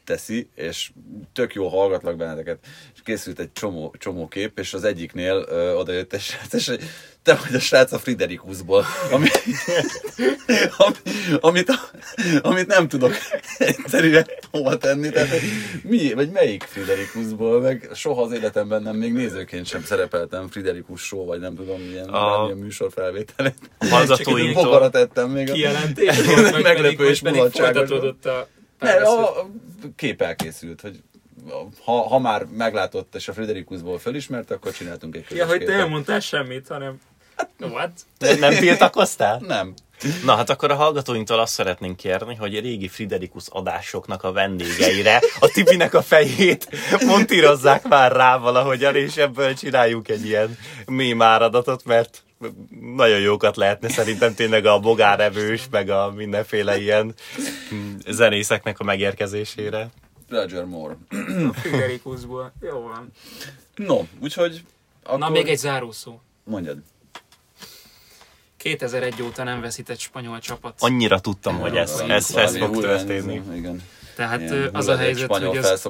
teszi, 0.04 0.48
és 0.54 0.90
tök 1.32 1.54
jó 1.54 1.68
hallgatlak 1.68 2.16
benneteket, 2.16 2.58
és 2.94 3.00
készült 3.04 3.38
egy 3.38 3.52
csomó, 3.52 3.94
csomó 3.98 4.28
kép, 4.28 4.58
és 4.58 4.74
az 4.74 4.84
egyiknél 4.84 5.44
ö, 5.48 5.72
oda 5.72 5.92
jött 5.92 6.12
egy 6.12 6.20
srác, 6.20 6.52
és 6.52 6.72
te 7.22 7.34
vagy 7.44 7.54
a 7.54 7.58
srác 7.58 7.92
a 7.92 7.98
Friderikusból, 7.98 8.84
ami, 9.10 9.26
ami, 10.86 10.96
amit, 11.40 11.70
amit 12.40 12.66
nem 12.66 12.88
tudok 12.88 13.12
egyszerűen 13.58 14.26
hova 14.50 14.76
tenni, 14.76 15.10
tehát 15.10 15.40
mi, 15.82 16.12
vagy 16.12 16.30
melyik 16.30 16.62
Friderikusból, 16.62 17.60
meg 17.60 17.88
soha 17.94 18.22
az 18.22 18.32
életemben 18.32 18.82
nem, 18.82 18.96
még 18.96 19.12
nézőként 19.12 19.66
sem 19.66 19.82
szerepeltem 19.82 20.48
Friderikus 20.48 21.02
show, 21.02 21.24
vagy 21.24 21.40
nem 21.40 21.54
tudom, 21.54 21.80
milyen, 21.80 22.08
A- 22.08 22.44
a... 22.44 22.54
műsor 22.54 22.92
felvételét. 22.92 23.54
hallgatóinktól- 23.78 24.64
a- 24.64 25.52
Kijelentés 25.54 26.24
volt, 26.24 26.52
meg 26.52 26.62
Meglepő 26.62 27.08
és 27.08 27.20
mulatságos 27.20 27.74
folytatódott 27.88 28.26
a 28.26 28.48
Ne, 28.78 28.92
a 28.92 29.40
a 29.40 29.46
kép 29.96 30.22
elkészült, 30.22 30.80
hogy 30.80 31.02
ha, 31.84 31.92
ha 31.92 32.18
már 32.18 32.44
meglátott 32.44 33.14
és 33.14 33.28
a 33.28 33.32
Friderikusból 33.32 33.98
fölismerte, 33.98 34.54
akkor 34.54 34.72
csináltunk 34.72 35.16
egy 35.16 35.26
Ja, 35.30 35.46
hogy 35.46 35.64
te 35.64 35.76
nem 35.76 35.88
mondtál 35.88 36.20
semmit, 36.20 36.68
hanem... 36.68 37.00
What? 37.60 37.90
Nem, 38.18 38.38
nem 38.38 38.54
tiltakoztál? 38.54 39.40
Nem. 39.46 39.74
Na 40.24 40.34
hát 40.34 40.50
akkor 40.50 40.70
a 40.70 40.74
hallgatóinktól 40.74 41.38
azt 41.38 41.52
szeretnénk 41.52 41.96
kérni, 41.96 42.34
hogy 42.34 42.56
a 42.56 42.60
régi 42.60 42.88
Friderikus 42.88 43.44
adásoknak 43.48 44.22
a 44.22 44.32
vendégeire 44.32 45.20
a 45.40 45.48
Tibinek 45.48 45.94
a 45.94 46.02
fejét 46.02 46.68
montírozzák 47.06 47.88
már 47.88 48.12
rá 48.12 48.36
valahogyan, 48.36 48.96
és 48.96 49.16
ebből 49.16 49.54
csináljuk 49.54 50.08
egy 50.08 50.26
ilyen 50.26 50.58
mém 50.86 51.22
áradatot, 51.22 51.84
mert 51.84 52.22
nagyon 52.96 53.20
jókat 53.20 53.56
lehetne 53.56 53.88
szerintem 53.88 54.34
tényleg 54.34 54.66
a 54.66 54.78
bogárevős, 54.78 55.62
meg 55.70 55.90
a 55.90 56.12
mindenféle 56.16 56.78
ilyen 56.78 57.14
zenészeknek 58.08 58.80
a 58.80 58.84
megérkezésére. 58.84 59.88
Roger 60.28 60.64
Moore. 60.64 60.96
Friderikusból. 61.52 62.52
Jó 62.60 62.80
van. 62.80 63.12
No, 63.74 64.00
úgyhogy 64.20 64.64
akkor... 65.02 65.18
Na, 65.18 65.28
még 65.28 65.48
egy 65.48 65.58
zárószó. 65.58 66.20
Mondjad. 66.44 66.78
2001 68.58 69.22
óta 69.22 69.42
nem 69.42 69.60
veszített 69.60 69.98
spanyol 69.98 70.38
csapat. 70.38 70.74
Annyira 70.78 71.20
tudtam, 71.20 71.58
hogy 71.58 71.76
ez, 71.76 72.02
ez, 72.08 72.30
ez 72.34 72.56
fog 72.56 72.80
történni. 72.80 73.42
Igen. 73.54 73.82
Tehát 74.16 74.40
Ilyen 74.40 74.70
az 74.72 74.88
a 74.88 74.96
helyzet, 74.96 75.24
spanyol 75.24 75.48
hogy 75.48 75.56
az 75.58 75.88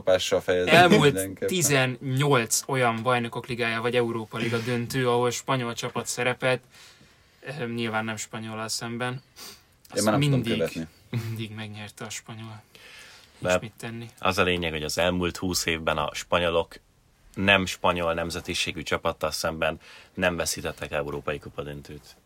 elmúlt 0.66 1.02
mindenképpen. 1.02 1.48
18 1.48 2.62
olyan 2.66 3.02
bajnokok 3.02 3.46
ligája 3.46 3.80
vagy 3.80 3.96
Európa 3.96 4.38
Liga 4.38 4.58
döntő, 4.58 5.08
ahol 5.08 5.30
spanyol 5.30 5.74
csapat 5.74 6.06
szerepelt, 6.06 6.60
nyilván 7.74 8.04
nem 8.04 8.16
spanyolal 8.16 8.68
szemben. 8.68 9.12
Én 9.12 9.20
Azt 9.90 10.04
már 10.04 10.18
nem 10.18 10.28
mindig, 10.28 10.52
követni. 10.52 10.86
mindig 11.10 11.50
megnyerte 11.54 12.04
a 12.04 12.10
spanyol. 12.10 12.62
De- 13.38 13.58
mit 13.60 13.72
tenni. 13.76 14.06
Az 14.18 14.38
a 14.38 14.42
lényeg, 14.42 14.72
hogy 14.72 14.82
az 14.82 14.98
elmúlt 14.98 15.36
húsz 15.36 15.66
évben 15.66 15.98
a 15.98 16.14
spanyolok 16.14 16.74
nem 17.34 17.66
spanyol 17.66 18.14
nemzetiségű 18.14 18.82
csapattal 18.82 19.30
szemben 19.30 19.80
nem 20.14 20.36
veszítettek 20.36 20.92
európai 20.92 21.38
kupadöntőt. 21.38 22.16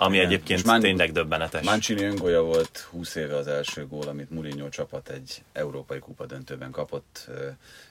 Ami 0.00 0.16
Igen, 0.16 0.26
egyébként 0.26 0.64
Man- 0.64 0.80
tényleg 0.80 1.12
döbbenetes. 1.12 1.64
Mancini 1.64 2.02
öngolya 2.02 2.42
volt 2.42 2.86
20 2.90 3.14
éve 3.14 3.36
az 3.36 3.46
első 3.46 3.86
gól, 3.86 4.08
amit 4.08 4.30
Mourinho 4.30 4.68
csapat 4.68 5.08
egy 5.08 5.42
európai 5.52 5.98
kupa 5.98 6.26
döntőben 6.26 6.70
kapott. 6.70 7.28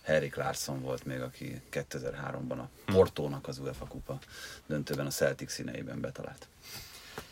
Harry 0.06 0.30
Clarkson 0.30 0.82
volt 0.82 1.06
még, 1.06 1.22
aki 1.22 1.62
2003-ban 1.72 2.58
a 2.60 2.70
Portónak 2.92 3.48
az 3.48 3.60
UEFA 3.60 3.86
kupa 3.86 4.18
döntőben 4.66 5.06
a 5.06 5.10
Celtic 5.10 5.52
színeiben 5.52 6.02
betalált. 6.02 6.48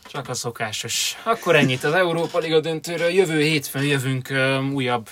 Csak 0.07 0.29
a 0.29 0.33
szokásos. 0.33 1.17
Akkor 1.23 1.55
ennyit 1.55 1.83
az 1.83 1.93
Európa 1.93 2.39
Liga 2.39 2.59
döntőről. 2.59 3.09
Jövő 3.09 3.41
hétfőn 3.41 3.83
jövünk 3.83 4.29
újabb 4.73 5.09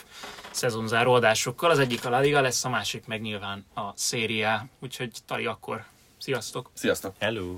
szezonzáró 0.51 1.13
adásokkal. 1.13 1.69
Az 1.69 1.79
egyik 1.79 2.05
a 2.05 2.09
La 2.09 2.19
Liga 2.19 2.41
lesz, 2.41 2.65
a 2.65 2.69
másik 2.69 3.05
meg 3.05 3.21
nyilván 3.21 3.65
a 3.75 3.91
szériá. 3.95 4.65
Úgyhogy 4.79 5.11
Tali 5.25 5.45
akkor. 5.45 5.85
Sziasztok! 6.17 6.69
Sziasztok! 6.73 7.15
Hello! 7.19 7.57